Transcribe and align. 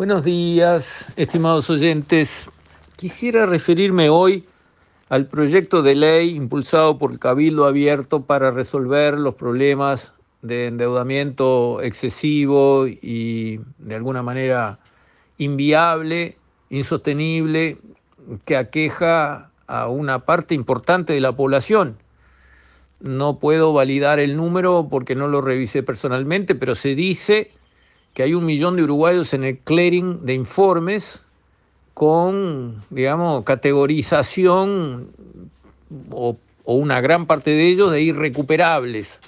Buenos 0.00 0.24
días, 0.24 1.06
estimados 1.16 1.68
oyentes. 1.68 2.48
Quisiera 2.96 3.44
referirme 3.44 4.08
hoy 4.08 4.46
al 5.10 5.26
proyecto 5.26 5.82
de 5.82 5.94
ley 5.94 6.30
impulsado 6.30 6.96
por 6.96 7.12
el 7.12 7.18
Cabildo 7.18 7.66
Abierto 7.66 8.22
para 8.22 8.50
resolver 8.50 9.18
los 9.18 9.34
problemas 9.34 10.14
de 10.40 10.68
endeudamiento 10.68 11.82
excesivo 11.82 12.86
y 12.86 13.60
de 13.76 13.94
alguna 13.94 14.22
manera 14.22 14.78
inviable, 15.36 16.38
insostenible, 16.70 17.76
que 18.46 18.56
aqueja 18.56 19.50
a 19.66 19.88
una 19.88 20.20
parte 20.20 20.54
importante 20.54 21.12
de 21.12 21.20
la 21.20 21.36
población. 21.36 21.98
No 23.00 23.38
puedo 23.38 23.74
validar 23.74 24.18
el 24.18 24.34
número 24.38 24.88
porque 24.90 25.14
no 25.14 25.28
lo 25.28 25.42
revisé 25.42 25.82
personalmente, 25.82 26.54
pero 26.54 26.74
se 26.74 26.94
dice 26.94 27.50
que 28.14 28.22
hay 28.22 28.34
un 28.34 28.44
millón 28.44 28.76
de 28.76 28.84
uruguayos 28.84 29.34
en 29.34 29.44
el 29.44 29.58
clearing 29.58 30.24
de 30.24 30.34
informes 30.34 31.22
con, 31.94 32.82
digamos, 32.90 33.44
categorización 33.44 35.10
o, 36.10 36.36
o 36.64 36.74
una 36.74 37.00
gran 37.00 37.26
parte 37.26 37.50
de 37.50 37.68
ellos 37.68 37.90
de 37.90 38.02
irrecuperables. 38.02 39.20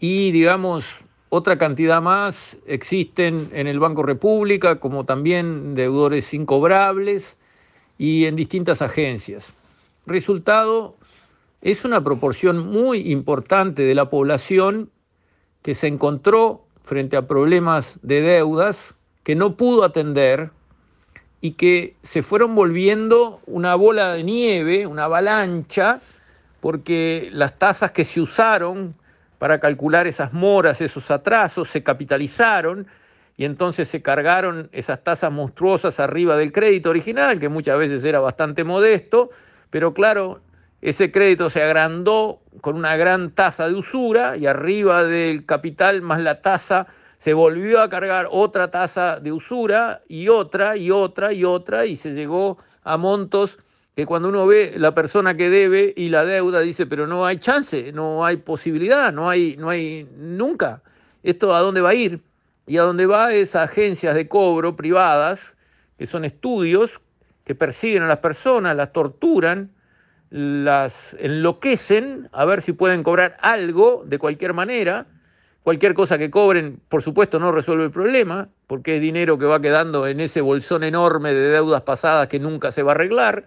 Y, 0.00 0.32
digamos, 0.32 0.86
otra 1.28 1.58
cantidad 1.58 2.00
más 2.00 2.56
existen 2.66 3.50
en 3.52 3.66
el 3.66 3.78
Banco 3.78 4.02
República, 4.02 4.78
como 4.78 5.04
también 5.04 5.74
deudores 5.74 6.32
incobrables 6.32 7.36
y 7.98 8.26
en 8.26 8.36
distintas 8.36 8.82
agencias. 8.82 9.52
Resultado, 10.06 10.96
es 11.62 11.84
una 11.84 12.04
proporción 12.04 12.68
muy 12.68 13.10
importante 13.10 13.82
de 13.82 13.94
la 13.94 14.08
población 14.08 14.90
que 15.62 15.74
se 15.74 15.88
encontró 15.88 16.65
frente 16.86 17.16
a 17.16 17.26
problemas 17.26 17.98
de 18.02 18.22
deudas 18.22 18.94
que 19.24 19.34
no 19.34 19.56
pudo 19.56 19.82
atender 19.82 20.50
y 21.40 21.52
que 21.52 21.96
se 22.02 22.22
fueron 22.22 22.54
volviendo 22.54 23.40
una 23.46 23.74
bola 23.74 24.14
de 24.14 24.22
nieve, 24.22 24.86
una 24.86 25.04
avalancha, 25.04 26.00
porque 26.60 27.28
las 27.32 27.58
tasas 27.58 27.90
que 27.90 28.04
se 28.04 28.20
usaron 28.20 28.94
para 29.38 29.58
calcular 29.58 30.06
esas 30.06 30.32
moras, 30.32 30.80
esos 30.80 31.10
atrasos, 31.10 31.68
se 31.68 31.82
capitalizaron 31.82 32.86
y 33.36 33.44
entonces 33.44 33.88
se 33.88 34.00
cargaron 34.00 34.70
esas 34.72 35.02
tasas 35.02 35.32
monstruosas 35.32 35.98
arriba 35.98 36.36
del 36.36 36.52
crédito 36.52 36.90
original, 36.90 37.40
que 37.40 37.48
muchas 37.48 37.78
veces 37.78 38.04
era 38.04 38.20
bastante 38.20 38.62
modesto, 38.62 39.30
pero 39.70 39.92
claro, 39.92 40.40
ese 40.82 41.10
crédito 41.10 41.50
se 41.50 41.62
agrandó 41.62 42.40
con 42.60 42.76
una 42.76 42.96
gran 42.96 43.30
tasa 43.30 43.68
de 43.68 43.74
usura 43.74 44.36
y 44.36 44.46
arriba 44.46 45.04
del 45.04 45.46
capital 45.46 46.02
más 46.02 46.20
la 46.20 46.42
tasa 46.42 46.86
se 47.18 47.34
volvió 47.34 47.80
a 47.80 47.88
cargar 47.88 48.28
otra 48.30 48.70
tasa 48.70 49.18
de 49.18 49.32
usura 49.32 50.02
y 50.08 50.28
otra 50.28 50.76
y 50.76 50.90
otra 50.90 51.32
y 51.32 51.44
otra 51.44 51.86
y 51.86 51.96
se 51.96 52.12
llegó 52.12 52.58
a 52.84 52.96
montos 52.96 53.58
que 53.96 54.04
cuando 54.04 54.28
uno 54.28 54.46
ve 54.46 54.74
la 54.76 54.94
persona 54.94 55.36
que 55.36 55.48
debe 55.48 55.94
y 55.96 56.10
la 56.10 56.26
deuda 56.26 56.60
dice, 56.60 56.84
pero 56.84 57.06
no 57.06 57.24
hay 57.24 57.38
chance, 57.38 57.92
no 57.92 58.26
hay 58.26 58.36
posibilidad, 58.36 59.10
no 59.10 59.30
hay, 59.30 59.56
no 59.56 59.70
hay 59.70 60.06
nunca. 60.18 60.82
¿Esto 61.22 61.54
a 61.54 61.60
dónde 61.60 61.80
va 61.80 61.90
a 61.90 61.94
ir? 61.94 62.20
Y 62.66 62.76
a 62.76 62.82
dónde 62.82 63.06
va 63.06 63.32
es 63.32 63.56
a 63.56 63.62
agencias 63.62 64.14
de 64.14 64.28
cobro 64.28 64.76
privadas, 64.76 65.56
que 65.98 66.06
son 66.06 66.26
estudios 66.26 67.00
que 67.44 67.54
persiguen 67.54 68.02
a 68.02 68.06
las 68.06 68.18
personas, 68.18 68.76
las 68.76 68.92
torturan, 68.92 69.70
las 70.36 71.16
enloquecen 71.18 72.28
a 72.30 72.44
ver 72.44 72.60
si 72.60 72.72
pueden 72.72 73.02
cobrar 73.02 73.38
algo 73.40 74.04
de 74.04 74.18
cualquier 74.18 74.52
manera. 74.52 75.06
Cualquier 75.62 75.94
cosa 75.94 76.18
que 76.18 76.30
cobren, 76.30 76.78
por 76.90 77.02
supuesto, 77.02 77.38
no 77.38 77.52
resuelve 77.52 77.84
el 77.84 77.90
problema, 77.90 78.48
porque 78.66 78.96
es 78.96 79.00
dinero 79.00 79.38
que 79.38 79.46
va 79.46 79.62
quedando 79.62 80.06
en 80.06 80.20
ese 80.20 80.42
bolsón 80.42 80.84
enorme 80.84 81.32
de 81.32 81.48
deudas 81.48 81.80
pasadas 81.82 82.28
que 82.28 82.38
nunca 82.38 82.70
se 82.70 82.82
va 82.82 82.92
a 82.92 82.94
arreglar, 82.94 83.44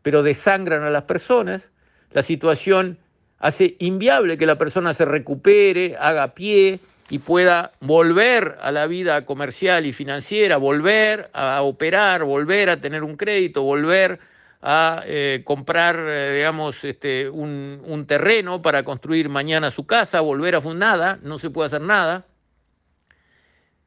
pero 0.00 0.22
desangran 0.22 0.82
a 0.82 0.88
las 0.88 1.02
personas. 1.02 1.70
La 2.12 2.22
situación 2.22 2.96
hace 3.38 3.76
inviable 3.78 4.38
que 4.38 4.46
la 4.46 4.56
persona 4.56 4.94
se 4.94 5.04
recupere, 5.04 5.94
haga 5.98 6.28
pie 6.28 6.80
y 7.10 7.18
pueda 7.18 7.72
volver 7.80 8.56
a 8.62 8.72
la 8.72 8.86
vida 8.86 9.26
comercial 9.26 9.84
y 9.84 9.92
financiera, 9.92 10.56
volver 10.56 11.28
a 11.34 11.60
operar, 11.60 12.24
volver 12.24 12.70
a 12.70 12.78
tener 12.78 13.04
un 13.04 13.18
crédito, 13.18 13.62
volver 13.62 14.20
a 14.62 15.02
eh, 15.06 15.42
comprar, 15.44 15.96
eh, 15.98 16.36
digamos, 16.36 16.84
este, 16.84 17.30
un, 17.30 17.82
un, 17.86 18.06
terreno 18.06 18.60
para 18.60 18.84
construir 18.84 19.28
mañana 19.28 19.70
su 19.70 19.86
casa, 19.86 20.20
volver 20.20 20.54
a 20.54 20.60
fundar 20.60 20.98
nada, 20.98 21.18
no 21.22 21.38
se 21.38 21.50
puede 21.50 21.68
hacer 21.68 21.80
nada. 21.80 22.26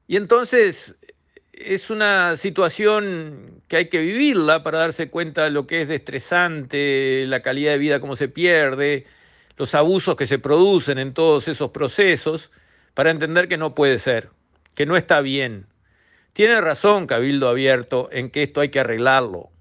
Y 0.08 0.18
entonces 0.18 0.96
es 1.54 1.90
una 1.90 2.38
situación 2.38 3.62
que 3.68 3.78
hay 3.78 3.90
que 3.90 4.00
vivirla 4.00 4.64
para 4.64 4.80
darse 4.80 5.10
cuenta 5.10 5.44
de 5.44 5.52
lo 5.52 5.68
que 5.68 5.84
es 5.84 5.90
estresante, 5.90 7.26
la 7.28 7.42
calidad 7.42 7.74
de 7.74 7.78
vida, 7.78 8.00
cómo 8.00 8.16
se 8.16 8.28
pierde, 8.28 9.06
los 9.58 9.76
abusos 9.76 10.16
que 10.16 10.28
se 10.28 10.40
producen 10.40 10.98
en 10.98 11.14
todos 11.14 11.48
esos 11.48 11.72
procesos, 11.72 12.52
para 12.96 13.12
entender 13.12 13.48
que 13.48 13.58
no 13.58 13.76
puede 13.76 14.00
ser, 14.00 14.30
que 14.76 14.86
no 14.86 14.98
está 14.98 15.22
bien. 15.22 15.68
Tiene 16.34 16.60
razón 16.62 17.06
Cabildo 17.08 17.48
Abierto 17.48 18.10
en 18.12 18.32
que 18.32 18.44
esto 18.44 18.62
hay 18.62 18.70
que 18.70 18.80
arreglarlo, 18.80 19.52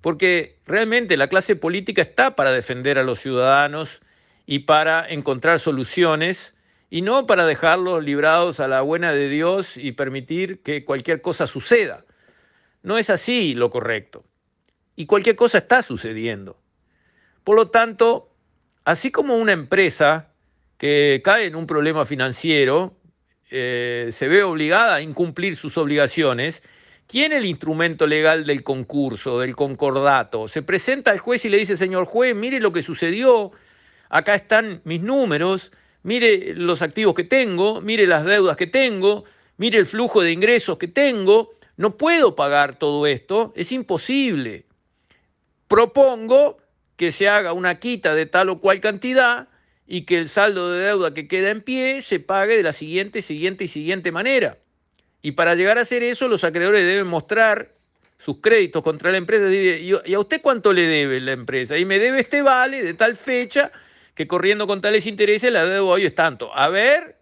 porque 0.00 0.58
realmente 0.66 1.16
la 1.16 1.28
clase 1.28 1.56
política 1.56 2.02
está 2.02 2.36
para 2.36 2.52
defender 2.52 2.98
a 2.98 3.02
los 3.02 3.20
ciudadanos 3.20 4.00
y 4.46 4.60
para 4.60 5.08
encontrar 5.08 5.60
soluciones 5.60 6.54
y 6.88 7.02
no 7.02 7.26
para 7.26 7.46
dejarlos 7.46 8.02
librados 8.02 8.60
a 8.60 8.68
la 8.68 8.80
buena 8.80 9.12
de 9.12 9.28
Dios 9.28 9.76
y 9.76 9.92
permitir 9.92 10.60
que 10.62 10.84
cualquier 10.84 11.20
cosa 11.20 11.46
suceda. 11.46 12.04
No 12.82 12.98
es 12.98 13.10
así 13.10 13.54
lo 13.54 13.70
correcto. 13.70 14.24
Y 14.96 15.06
cualquier 15.06 15.36
cosa 15.36 15.58
está 15.58 15.82
sucediendo. 15.82 16.58
Por 17.44 17.56
lo 17.56 17.68
tanto, 17.68 18.30
así 18.84 19.10
como 19.10 19.36
una 19.36 19.52
empresa 19.52 20.30
que 20.78 21.20
cae 21.22 21.46
en 21.46 21.56
un 21.56 21.66
problema 21.66 22.06
financiero 22.06 22.96
eh, 23.50 24.10
se 24.12 24.28
ve 24.28 24.42
obligada 24.42 24.96
a 24.96 25.00
incumplir 25.00 25.56
sus 25.56 25.76
obligaciones, 25.76 26.62
tiene 27.10 27.38
el 27.38 27.44
instrumento 27.44 28.06
legal 28.06 28.46
del 28.46 28.62
concurso, 28.62 29.40
del 29.40 29.56
concordato. 29.56 30.46
Se 30.46 30.62
presenta 30.62 31.10
al 31.10 31.18
juez 31.18 31.44
y 31.44 31.48
le 31.48 31.58
dice, 31.58 31.76
señor 31.76 32.04
juez, 32.04 32.36
mire 32.36 32.60
lo 32.60 32.72
que 32.72 32.84
sucedió, 32.84 33.50
acá 34.08 34.36
están 34.36 34.80
mis 34.84 35.00
números, 35.00 35.72
mire 36.04 36.54
los 36.54 36.82
activos 36.82 37.16
que 37.16 37.24
tengo, 37.24 37.80
mire 37.80 38.06
las 38.06 38.24
deudas 38.24 38.56
que 38.56 38.68
tengo, 38.68 39.24
mire 39.56 39.78
el 39.78 39.86
flujo 39.86 40.22
de 40.22 40.30
ingresos 40.30 40.78
que 40.78 40.86
tengo, 40.86 41.50
no 41.76 41.96
puedo 41.96 42.36
pagar 42.36 42.78
todo 42.78 43.04
esto, 43.08 43.52
es 43.56 43.72
imposible. 43.72 44.66
Propongo 45.66 46.58
que 46.94 47.10
se 47.10 47.28
haga 47.28 47.52
una 47.54 47.80
quita 47.80 48.14
de 48.14 48.26
tal 48.26 48.50
o 48.50 48.60
cual 48.60 48.80
cantidad 48.80 49.48
y 49.84 50.02
que 50.02 50.16
el 50.16 50.28
saldo 50.28 50.70
de 50.70 50.84
deuda 50.84 51.12
que 51.12 51.26
queda 51.26 51.50
en 51.50 51.60
pie 51.60 52.02
se 52.02 52.20
pague 52.20 52.56
de 52.56 52.62
la 52.62 52.72
siguiente, 52.72 53.20
siguiente 53.20 53.64
y 53.64 53.68
siguiente 53.68 54.12
manera. 54.12 54.58
Y 55.22 55.32
para 55.32 55.54
llegar 55.54 55.78
a 55.78 55.82
hacer 55.82 56.02
eso, 56.02 56.28
los 56.28 56.44
acreedores 56.44 56.84
deben 56.84 57.06
mostrar 57.06 57.74
sus 58.18 58.38
créditos 58.38 58.82
contra 58.82 59.10
la 59.10 59.18
empresa. 59.18 59.50
¿Y 59.50 60.14
a 60.14 60.18
usted 60.18 60.40
cuánto 60.42 60.72
le 60.72 60.82
debe 60.82 61.20
la 61.20 61.32
empresa? 61.32 61.78
Y 61.78 61.84
me 61.84 61.98
debe 61.98 62.20
este 62.20 62.42
vale 62.42 62.82
de 62.82 62.94
tal 62.94 63.16
fecha 63.16 63.72
que 64.14 64.26
corriendo 64.26 64.66
con 64.66 64.80
tales 64.80 65.06
intereses 65.06 65.50
la 65.52 65.64
deuda 65.64 65.82
hoy 65.82 66.04
es 66.04 66.14
tanto. 66.14 66.54
A 66.54 66.68
ver, 66.68 67.16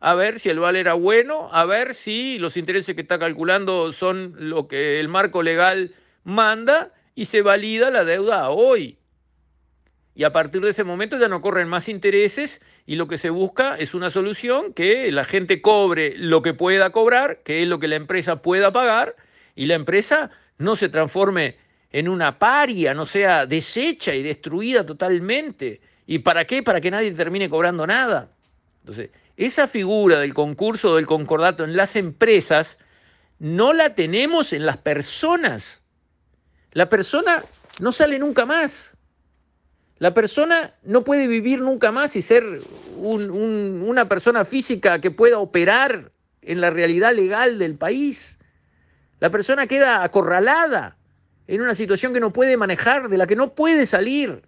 a 0.00 0.14
ver 0.14 0.40
si 0.40 0.50
el 0.50 0.58
vale 0.58 0.80
era 0.80 0.94
bueno, 0.94 1.48
a 1.52 1.64
ver 1.64 1.94
si 1.94 2.38
los 2.38 2.56
intereses 2.56 2.94
que 2.94 3.00
está 3.02 3.18
calculando 3.18 3.92
son 3.92 4.34
lo 4.36 4.68
que 4.68 5.00
el 5.00 5.08
marco 5.08 5.42
legal 5.42 5.94
manda 6.24 6.92
y 7.14 7.26
se 7.26 7.42
valida 7.42 7.90
la 7.90 8.04
deuda 8.04 8.50
hoy. 8.50 8.98
Y 10.14 10.24
a 10.24 10.32
partir 10.32 10.60
de 10.60 10.70
ese 10.70 10.84
momento 10.84 11.18
ya 11.18 11.28
no 11.28 11.40
corren 11.40 11.68
más 11.68 11.88
intereses 11.88 12.60
y 12.86 12.96
lo 12.96 13.08
que 13.08 13.16
se 13.16 13.30
busca 13.30 13.78
es 13.78 13.94
una 13.94 14.10
solución 14.10 14.74
que 14.74 15.10
la 15.10 15.24
gente 15.24 15.62
cobre 15.62 16.14
lo 16.16 16.42
que 16.42 16.52
pueda 16.52 16.90
cobrar, 16.90 17.38
que 17.42 17.62
es 17.62 17.68
lo 17.68 17.78
que 17.78 17.88
la 17.88 17.96
empresa 17.96 18.42
pueda 18.42 18.72
pagar, 18.72 19.16
y 19.54 19.66
la 19.66 19.74
empresa 19.74 20.30
no 20.58 20.76
se 20.76 20.88
transforme 20.88 21.56
en 21.92 22.08
una 22.08 22.38
paria, 22.38 22.94
no 22.94 23.06
sea 23.06 23.46
deshecha 23.46 24.14
y 24.14 24.22
destruida 24.22 24.84
totalmente. 24.84 25.80
¿Y 26.06 26.18
para 26.18 26.46
qué? 26.46 26.62
Para 26.62 26.80
que 26.80 26.90
nadie 26.90 27.12
termine 27.12 27.48
cobrando 27.48 27.86
nada. 27.86 28.30
Entonces, 28.80 29.10
esa 29.36 29.66
figura 29.66 30.18
del 30.18 30.34
concurso 30.34 30.96
del 30.96 31.06
concordato 31.06 31.64
en 31.64 31.76
las 31.76 31.96
empresas 31.96 32.78
no 33.38 33.72
la 33.72 33.94
tenemos 33.94 34.52
en 34.52 34.66
las 34.66 34.78
personas. 34.78 35.82
La 36.72 36.88
persona 36.88 37.44
no 37.80 37.92
sale 37.92 38.18
nunca 38.18 38.46
más. 38.46 38.96
La 40.02 40.14
persona 40.14 40.74
no 40.82 41.04
puede 41.04 41.28
vivir 41.28 41.60
nunca 41.60 41.92
más 41.92 42.16
y 42.16 42.22
ser 42.22 42.60
una 42.96 44.08
persona 44.08 44.44
física 44.44 45.00
que 45.00 45.12
pueda 45.12 45.38
operar 45.38 46.10
en 46.40 46.60
la 46.60 46.70
realidad 46.70 47.14
legal 47.14 47.60
del 47.60 47.76
país. 47.76 48.36
La 49.20 49.30
persona 49.30 49.68
queda 49.68 50.02
acorralada 50.02 50.96
en 51.46 51.62
una 51.62 51.76
situación 51.76 52.12
que 52.12 52.18
no 52.18 52.32
puede 52.32 52.56
manejar, 52.56 53.10
de 53.10 53.16
la 53.16 53.28
que 53.28 53.36
no 53.36 53.54
puede 53.54 53.86
salir. 53.86 54.42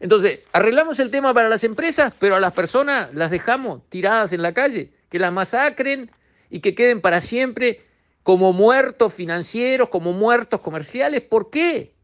Entonces, 0.00 0.40
arreglamos 0.52 0.98
el 0.98 1.12
tema 1.12 1.32
para 1.32 1.48
las 1.48 1.62
empresas, 1.62 2.12
pero 2.18 2.34
a 2.34 2.40
las 2.40 2.52
personas 2.52 3.14
las 3.14 3.30
dejamos 3.30 3.88
tiradas 3.90 4.32
en 4.32 4.42
la 4.42 4.54
calle, 4.54 4.90
que 5.08 5.20
las 5.20 5.32
masacren 5.32 6.10
y 6.50 6.58
que 6.58 6.74
queden 6.74 7.00
para 7.00 7.20
siempre 7.20 7.86
como 8.24 8.52
muertos 8.52 9.14
financieros, 9.14 9.88
como 9.88 10.12
muertos 10.12 10.60
comerciales. 10.62 11.20
¿Por 11.20 11.48
qué? 11.48 11.94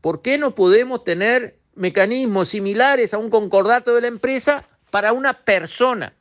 ¿Por 0.00 0.22
qué 0.22 0.38
no 0.38 0.54
podemos 0.54 1.04
tener 1.04 1.59
mecanismos 1.74 2.48
similares 2.48 3.14
a 3.14 3.18
un 3.18 3.30
concordato 3.30 3.94
de 3.94 4.02
la 4.02 4.08
empresa 4.08 4.68
para 4.90 5.12
una 5.12 5.32
persona 5.44 6.14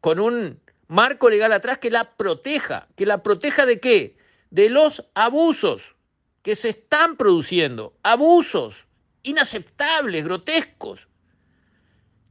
con 0.00 0.20
un 0.20 0.60
marco 0.88 1.28
legal 1.28 1.52
atrás 1.52 1.78
que 1.78 1.90
la 1.90 2.16
proteja? 2.16 2.88
¿Que 2.96 3.06
la 3.06 3.22
proteja 3.22 3.66
de 3.66 3.80
qué? 3.80 4.16
De 4.50 4.68
los 4.68 5.04
abusos 5.14 5.96
que 6.42 6.54
se 6.56 6.68
están 6.68 7.16
produciendo, 7.16 7.94
abusos 8.02 8.86
inaceptables, 9.22 10.24
grotescos. 10.24 11.08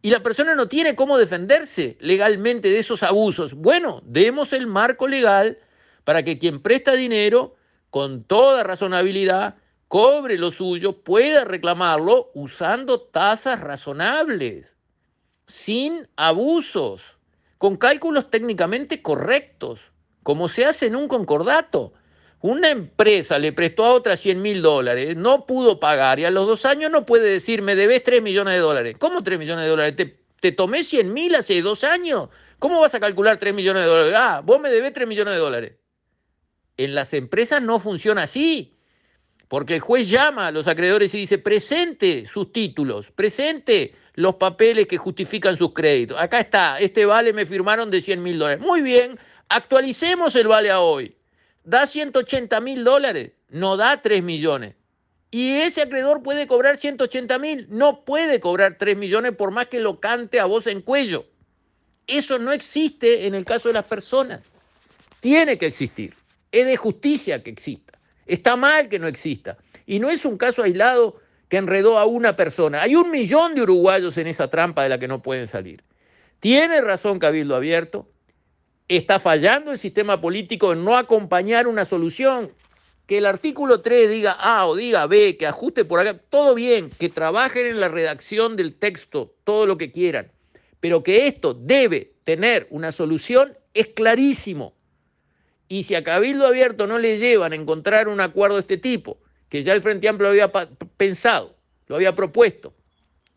Y 0.02 0.10
la 0.10 0.22
persona 0.22 0.56
no 0.56 0.68
tiene 0.68 0.96
cómo 0.96 1.18
defenderse 1.18 1.98
legalmente 2.00 2.70
de 2.70 2.80
esos 2.80 3.04
abusos. 3.04 3.54
Bueno, 3.54 4.02
demos 4.06 4.54
el 4.54 4.68
marco 4.68 5.08
legal 5.08 5.60
para 6.04 6.24
que 6.24 6.38
quien 6.38 6.62
presta 6.62 6.94
dinero, 6.94 7.56
con 7.90 8.24
toda 8.24 8.64
razonabilidad, 8.64 9.56
cobre 9.88 10.38
lo 10.38 10.52
suyo, 10.52 11.04
pueda 11.04 11.46
reclamarlo 11.46 12.32
usando 12.34 13.02
tasas 13.02 13.60
razonables, 13.62 14.76
sin 15.48 16.08
abusos, 16.16 17.18
con 17.58 17.78
cálculos 17.78 18.30
técnicamente 18.30 19.02
correctos, 19.02 19.80
como 20.24 20.48
se 20.48 20.66
hace 20.66 20.88
en 20.88 20.96
un 20.96 21.08
concordato. 21.08 21.94
Una 22.42 22.70
empresa 22.70 23.40
le 23.40 23.54
prestó 23.54 23.86
a 23.86 23.94
otra 23.94 24.18
100 24.18 24.42
mil 24.42 24.62
dólares, 24.62 25.16
no 25.16 25.46
pudo 25.46 25.80
pagar 25.80 26.20
y 26.20 26.26
a 26.26 26.32
los 26.32 26.46
dos 26.46 26.66
años 26.66 26.92
no 26.92 27.06
puede 27.06 27.28
decir, 27.28 27.62
me 27.62 27.76
debes 27.76 28.04
3 28.04 28.22
millones 28.22 28.54
de 28.54 28.60
dólares. 28.60 28.96
¿Cómo 29.00 29.24
3 29.24 29.40
millones 29.40 29.64
de 29.64 29.70
dólares? 29.70 29.96
¿Te, 29.96 30.20
te 30.40 30.52
tomé 30.52 30.84
100 30.84 31.12
mil 31.12 31.34
hace 31.34 31.62
dos 31.62 31.84
años? 31.84 32.30
¿Cómo 32.60 32.80
vas 32.82 32.94
a 32.94 33.00
calcular 33.00 33.38
3 33.38 33.54
millones 33.54 33.84
de 33.84 33.90
dólares? 33.90 34.14
Ah, 34.16 34.42
vos 34.44 34.60
me 34.60 34.70
debes 34.70 34.94
3 34.94 35.08
millones 35.08 35.34
de 35.34 35.40
dólares. 35.40 35.74
En 36.78 36.94
las 36.94 37.14
empresas 37.14 37.62
no 37.62 37.80
funciona 37.80 38.24
así, 38.24 38.75
porque 39.48 39.76
el 39.76 39.80
juez 39.80 40.10
llama 40.10 40.48
a 40.48 40.52
los 40.52 40.68
acreedores 40.68 41.14
y 41.14 41.20
dice, 41.20 41.38
presente 41.38 42.26
sus 42.26 42.52
títulos, 42.52 43.12
presente 43.12 43.94
los 44.16 44.36
papeles 44.36 44.88
que 44.88 44.98
justifican 44.98 45.58
sus 45.58 45.74
créditos. 45.74 46.18
Acá 46.20 46.40
está, 46.40 46.80
este 46.80 47.06
vale 47.06 47.34
me 47.34 47.46
firmaron 47.46 47.92
de 47.92 48.02
100 48.02 48.24
mil 48.24 48.40
dólares. 48.40 48.62
Muy 48.62 48.82
bien, 48.82 49.20
actualicemos 49.50 50.36
el 50.36 50.48
vale 50.48 50.72
a 50.72 50.80
hoy. 50.80 51.16
Da 51.64 51.88
180 51.88 52.60
mil 52.62 52.84
dólares, 52.84 53.32
no 53.50 53.78
da 53.78 54.02
3 54.02 54.24
millones. 54.24 54.76
Y 55.32 55.58
ese 55.58 55.82
acreedor 55.82 56.24
puede 56.24 56.48
cobrar 56.48 56.78
180 56.78 57.40
mil, 57.40 57.68
no 57.70 58.06
puede 58.06 58.40
cobrar 58.40 58.78
3 58.78 58.96
millones 58.96 59.34
por 59.36 59.52
más 59.52 59.68
que 59.68 59.80
lo 59.80 60.00
cante 60.00 60.40
a 60.40 60.46
voz 60.46 60.68
en 60.68 60.82
cuello. 60.82 61.26
Eso 62.08 62.40
no 62.40 62.52
existe 62.52 63.26
en 63.28 63.36
el 63.36 63.44
caso 63.44 63.70
de 63.70 63.74
las 63.74 63.86
personas. 63.86 64.42
Tiene 65.20 65.58
que 65.58 65.66
existir. 65.66 66.14
Es 66.52 66.66
de 66.66 66.78
justicia 66.78 67.44
que 67.44 67.50
exista. 67.50 67.95
Está 68.26 68.56
mal 68.56 68.90
que 68.90 69.00
no 69.00 69.08
exista. 69.08 69.58
Y 69.86 70.00
no 70.00 70.10
es 70.10 70.26
un 70.26 70.38
caso 70.38 70.64
aislado 70.64 71.20
que 71.50 71.58
enredó 71.58 71.98
a 71.98 72.06
una 72.06 72.36
persona. 72.36 72.82
Hay 72.82 72.96
un 72.96 73.12
millón 73.12 73.56
de 73.56 73.62
uruguayos 73.62 74.18
en 74.18 74.28
esa 74.28 74.50
trampa 74.50 74.84
de 74.84 74.90
la 74.90 75.00
que 75.00 75.08
no 75.08 75.22
pueden 75.22 75.48
salir. 75.48 75.84
Tiene 76.40 76.82
razón 76.82 77.20
Cabildo 77.20 77.56
Abierto. 77.56 78.10
Está 78.88 79.20
fallando 79.20 79.72
el 79.72 79.78
sistema 79.78 80.22
político 80.22 80.74
en 80.74 80.84
no 80.84 80.98
acompañar 80.98 81.68
una 81.68 81.86
solución. 81.86 82.52
Que 83.08 83.20
el 83.20 83.28
artículo 83.28 83.82
3 83.82 84.10
diga 84.10 84.32
A 84.32 84.66
o 84.66 84.76
diga 84.76 85.06
B, 85.06 85.38
que 85.38 85.46
ajuste 85.46 85.86
por 85.86 86.00
acá, 86.00 86.20
todo 86.30 86.56
bien, 86.56 86.90
que 86.90 87.10
trabajen 87.10 87.68
en 87.68 87.80
la 87.80 87.88
redacción 87.88 88.56
del 88.56 88.76
texto, 88.76 89.36
todo 89.44 89.68
lo 89.68 89.78
que 89.78 89.92
quieran. 89.92 90.32
Pero 90.80 91.04
que 91.04 91.28
esto 91.28 91.54
debe 91.54 92.14
tener 92.24 92.66
una 92.72 92.92
solución 92.92 93.56
es 93.76 93.88
clarísimo. 93.88 94.74
Y 95.68 95.84
si 95.84 95.96
a 95.96 96.04
Cabildo 96.04 96.46
Abierto 96.46 96.88
no 96.88 96.98
le 97.00 97.18
llevan 97.18 97.54
a 97.54 97.56
encontrar 97.56 98.08
un 98.08 98.22
acuerdo 98.22 98.56
de 98.56 98.62
este 98.62 98.78
tipo, 98.78 99.18
que 99.50 99.64
ya 99.64 99.74
el 99.74 99.82
Frente 99.82 100.08
Amplio 100.08 100.28
lo 100.28 100.32
había 100.32 100.52
pensado, 100.98 101.56
lo 101.88 101.96
había 101.96 102.14
propuesto, 102.14 102.74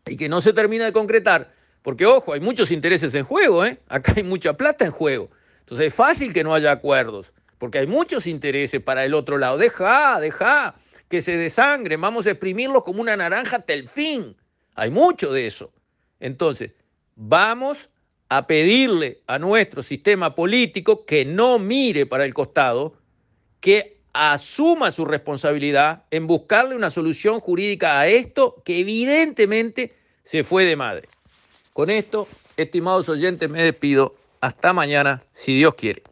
y 0.05 0.15
que 0.17 0.29
no 0.29 0.41
se 0.41 0.53
termina 0.53 0.85
de 0.85 0.93
concretar, 0.93 1.53
porque 1.81 2.05
ojo, 2.05 2.33
hay 2.33 2.39
muchos 2.39 2.71
intereses 2.71 3.13
en 3.15 3.23
juego, 3.23 3.65
¿eh? 3.65 3.79
acá 3.87 4.13
hay 4.15 4.23
mucha 4.23 4.53
plata 4.53 4.85
en 4.85 4.91
juego. 4.91 5.29
Entonces 5.61 5.87
es 5.87 5.93
fácil 5.93 6.33
que 6.33 6.43
no 6.43 6.53
haya 6.53 6.71
acuerdos, 6.71 7.31
porque 7.57 7.79
hay 7.79 7.87
muchos 7.87 8.27
intereses 8.27 8.81
para 8.81 9.05
el 9.05 9.13
otro 9.13 9.37
lado. 9.37 9.57
Deja, 9.57 10.19
deja 10.19 10.75
que 11.09 11.21
se 11.21 11.37
desangre, 11.37 11.97
vamos 11.97 12.27
a 12.27 12.31
exprimirlo 12.31 12.83
como 12.83 13.01
una 13.01 13.17
naranja 13.17 13.57
hasta 13.57 13.73
el 13.73 13.87
fin. 13.87 14.35
Hay 14.75 14.91
mucho 14.91 15.31
de 15.31 15.47
eso. 15.47 15.71
Entonces, 16.19 16.71
vamos 17.15 17.89
a 18.29 18.45
pedirle 18.45 19.21
a 19.27 19.39
nuestro 19.39 19.83
sistema 19.83 20.35
político 20.35 21.05
que 21.05 21.25
no 21.25 21.59
mire 21.59 22.05
para 22.05 22.25
el 22.25 22.33
costado, 22.33 22.93
que 23.59 23.99
asuma 24.13 24.91
su 24.91 25.05
responsabilidad 25.05 26.03
en 26.11 26.27
buscarle 26.27 26.75
una 26.75 26.89
solución 26.89 27.39
jurídica 27.39 27.99
a 27.99 28.07
esto 28.07 28.61
que 28.63 28.79
evidentemente 28.79 29.93
se 30.23 30.43
fue 30.43 30.63
de 30.65 30.75
madre. 30.75 31.09
Con 31.73 31.89
esto, 31.89 32.27
estimados 32.57 33.09
oyentes, 33.09 33.49
me 33.49 33.63
despido. 33.63 34.15
Hasta 34.41 34.71
mañana, 34.73 35.21
si 35.33 35.57
Dios 35.57 35.75
quiere. 35.75 36.03